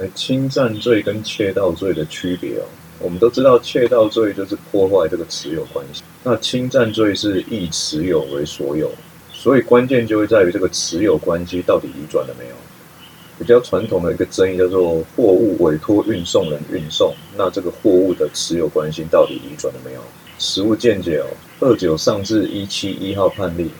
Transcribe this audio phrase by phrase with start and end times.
[0.00, 2.66] 哎，侵占罪跟窃盗罪的区别哦，
[2.98, 8.90] 我们都知道窃盗罪就是破坏这个持有关系，那侵占罪是以持有为所有，
[9.32, 12.54] 所以关键就会在于这个持有关系到底移转了没有。
[13.38, 20.00] 比较传统的一个争议叫做货物委托运送人运送，那这个货物的持有关系到底移转了没有？
[20.40, 21.26] 实物见解哦，
[21.60, 23.70] 二九上至一七一号判例，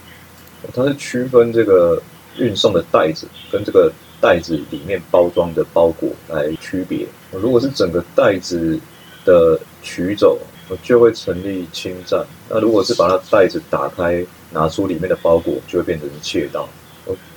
[0.73, 2.01] 它是区分这个
[2.39, 3.93] 运送的袋子跟这个。
[4.25, 7.07] 袋子里面包装的包裹来区别。
[7.31, 8.81] 如果是整个袋子
[9.23, 10.39] 的取走，
[10.83, 16.67] 就会成立侵占；那如果是把它袋子打开，拿出里面的包裹，就会变成窃盗。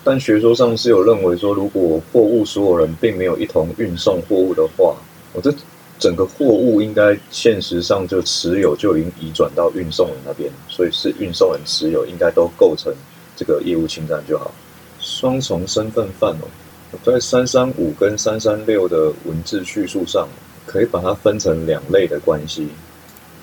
[0.01, 4.95] 但学说上是有认为说，如果货物所有人并没有一同运送货物的话，
[5.33, 5.53] 我这
[5.99, 12.93] 整个货物应该现实上就持有就已经移转到运送人那边，所以是运送人持有，应该都构成
[13.35, 14.49] 这个业务侵占就好。
[15.01, 16.47] 双重身份犯哦。
[17.03, 20.27] 在三三五跟三三六的文字叙述上，
[20.65, 22.67] 可以把它分成两类的关系。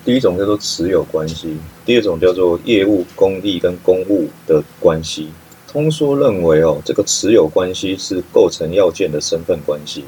[0.04, 5.30] 第一种叫做持有关系，第二种叫做业务、公益跟公务的关系。
[5.66, 10.04] 通说认为哦，这个持有关系是构成要件的身份关系。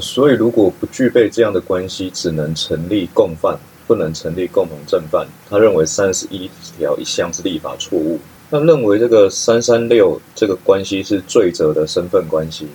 [0.00, 5.26] 所以如果不具备这样的关系，只能成立共犯，不能成立共同正犯。
[5.48, 8.20] 他认为三十一条一项是立法错误。
[8.50, 12.66] 他认为这个三三六这个关系是罪责的身份关系，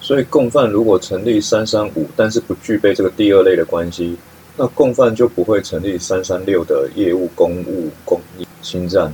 [0.00, 4.16] 所以共犯如果成立三三五，但是不具备这个第二类的关系，
[4.56, 9.12] 那共犯就不会成立三三六的业务、公务、公益侵占。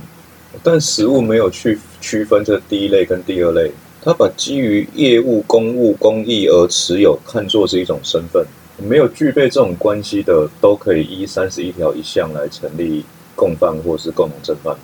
[0.61, 8.45] 但实务没有去区分这第一类跟第二类，他把基于业务、公务、公益而持有看作是一种身份，
[8.77, 13.03] 没有具备这种关系的，都可以依三十一条一项来成立
[13.35, 14.75] 共犯或是共同正犯。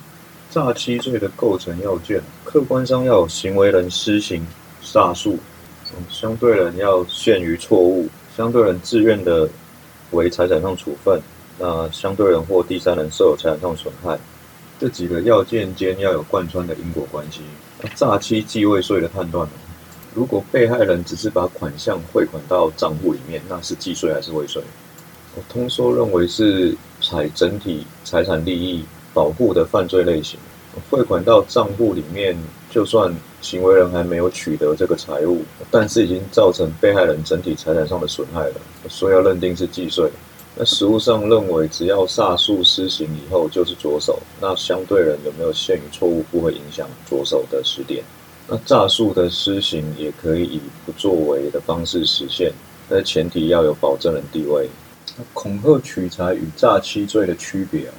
[0.50, 4.46] 诈欺罪的构成要件，客观上要有行为人施行
[4.82, 5.38] 诈术，
[6.08, 9.48] 相对人要陷于错误，相对人自愿的
[10.12, 11.20] 为财产上处分，
[11.58, 14.18] 那相对人或第三人受有财产上损害，
[14.80, 17.40] 这几个要件间要有贯穿的因果关系。
[17.94, 19.46] 诈欺既未税的判断，
[20.14, 24.62] 如果被害人只是把款项汇款到账户里面，那是既税还是未税？
[25.34, 28.82] 我通说认为是采整体财产利益。
[29.16, 30.38] 保护的犯罪类型，
[30.90, 32.36] 汇款到账户里面，
[32.70, 33.10] 就算
[33.40, 38.56] 行为人还没有取得这个财物，但是已经造成被害人整体财产上的损害了，
[38.90, 40.10] 所以要认定是既遂。
[40.54, 48.04] 那实务上认为，只要煞术施行以后就是着手，那相对人有没有限于错误，不会影响着手的时点。
[48.46, 52.52] 那诈术的施行也可以以不作为的方式实现，
[52.88, 54.68] 但前提要有保证人地位。
[55.16, 57.94] 那恐吓取财与诈欺罪的区别啊？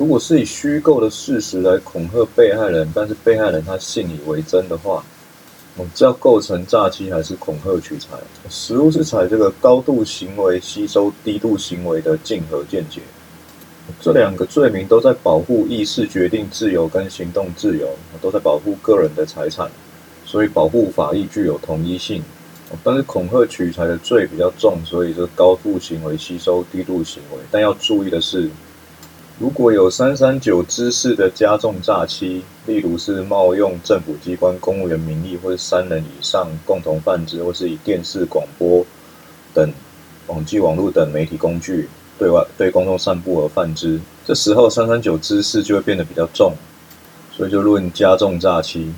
[0.00, 5.04] 如果是以虚构的事实来恐吓被害人，但是被害人他信以为真的话，
[5.76, 8.16] 哦，这要构成诈欺还是恐吓取财？
[8.48, 13.02] 实物是采这个高度行为吸收低度行为的竞合见解。
[14.00, 17.86] 这两个罪名都在保护意识决定自由跟行动自由，
[18.22, 19.70] 都在保护个人的财产，
[20.24, 22.22] 所以保护法益具有同一性。
[22.82, 27.38] 但是恐吓取财的罪比较重，所以这高度行为吸收低度行为。
[27.50, 28.48] 但要注意的是。
[29.40, 38.84] 如果有三三九知事的加重诈欺，例如是冒用政府机关公务员名义，或是三人以上共同犯之，或是以电视、广播
[39.54, 39.72] 等
[40.26, 46.52] 网际网络等媒体工具对外对公众散布而犯之，这时候三三九知事就会变得比较重，
[47.32, 48.92] 所以就论加重诈欺。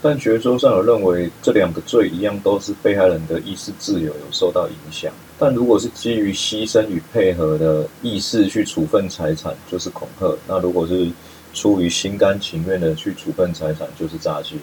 [0.00, 5.12] 但学说上有认为这两个罪一样都是被害人的意识自由有受到影响。
[5.38, 11.08] 但如果是基于牺牲与配合的意识去处分财产，就是恐吓；那如果是
[11.54, 14.56] 出于心甘情愿的去处分财产，就是诈欺。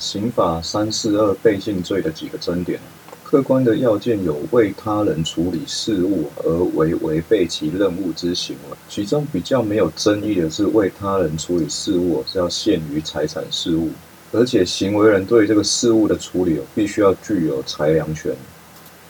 [0.00, 2.80] 刑法三四二背信罪的几个争点，
[3.22, 13.90] 客观的要件有为他人处理事务而为违背其任务之行为，其中比较没有争议的是为他人处理事务是要限于财产事务，
[14.32, 18.34] 而且行为人对这个事务的处理必须要具有裁量权。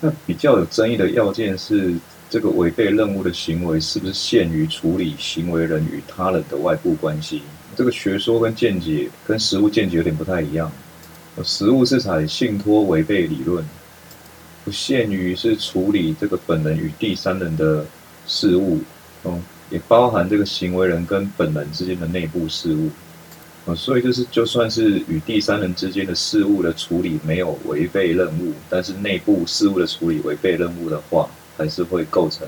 [0.01, 1.95] 那 比较有争议的要件是，
[2.29, 7.43] 这个违背任务的行为是不是限于处理行为人与他人的外部关系？
[7.77, 10.71] 这个学说跟见解跟实物见解有点不太一样。
[11.45, 13.63] 实物是采信托违背理论，
[14.65, 17.85] 不限于是处理这个本人与第三人的
[18.27, 18.81] 事物，
[19.25, 22.89] 嗯，也包含这个行为人跟本人之间的内部事务。
[23.75, 32.47] 所以就是，就算是与第三人之间的事物的处理没有违背任务，但是内部事务的处理违背任务的话，还是会构成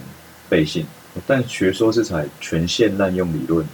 [0.48, 0.86] 背信。
[1.26, 3.66] 但学说是采权限滥用理论，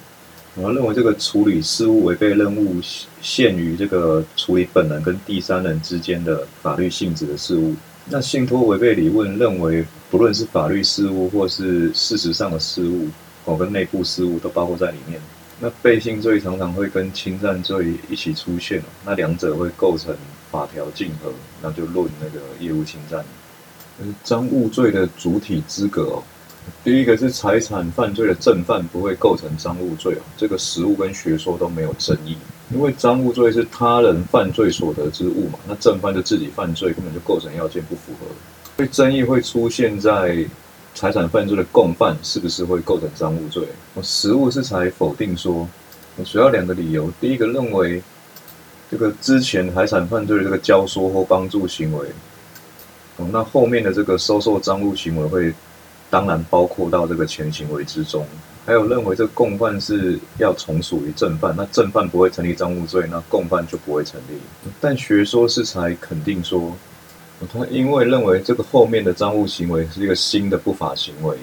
[0.54, 2.76] 我认为这个处理事务违背任务
[3.20, 7.74] 限于这个处理本人跟第三人之间的法律性质的事物，
[8.06, 13.08] 那信托违背理论认为，不论是法律事务或是事实上的事务，
[13.44, 15.20] 哦，跟内部事务都包括在里面。
[15.60, 20.14] 那背信罪常常会跟侵占罪一起出现，那两者会构成
[20.50, 23.24] 法条竞合，那就论那个业务侵占。
[24.24, 26.22] 赃物罪的主体资格哦，
[26.82, 32.36] 第一个是财产犯罪的正犯不会构成赃物罪哦，这个实物跟学说都没有争议，
[32.72, 38.26] 因为赃物罪是他人犯罪所得之物嘛，那正犯就自己犯罪，根本就构成要件不符合，
[38.76, 40.44] 所以争议会出现在。
[40.94, 43.66] 财产犯罪的共犯是不是会构成赃物罪？
[43.94, 45.68] 我实物是才否定说，
[46.24, 47.10] 主要两个理由。
[47.20, 48.00] 第一个认为，
[48.88, 52.06] 这个之前财产犯罪的这个教唆或帮助行为，
[53.16, 55.52] 哦，那后面的这个收受赃物行为会，
[56.08, 58.24] 当然包括到这个前行为之中。
[58.64, 64.38] 还有认为这共犯是要从属于正犯，那正犯不会成立赃物罪，那共犯就不会成立。
[64.80, 66.72] 但学说是才肯定说。
[67.52, 71.36] 他因为认为这个后面的赃物行为是一个新的不法行为，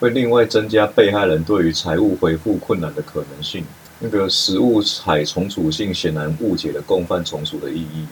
[0.00, 3.64] 会另外增加被害人对于财务回复困难的可能性。
[4.00, 8.06] 那个实物采从属性显然误解了共犯从属的意义。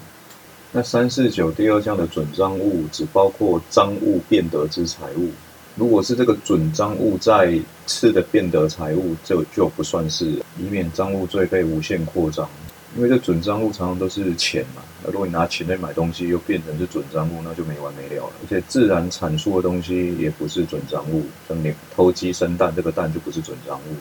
[0.73, 5.31] 那三四九第二项的准赃物只包括赃物变得之财物，
[5.77, 10.27] 如果是这个准赃物再次的变得财物，就就不算是，
[10.59, 12.49] 以免赃物罪被无限扩张。
[12.95, 18.33] 因为这准账户常常都是钱嘛，那如果你拿钱来买东西，又变成是准账户，那就没完没了了。
[18.43, 23.97] 而且自然产出的东西也不是准账户，像你偷鸡生蛋，这个蛋就不是准账物。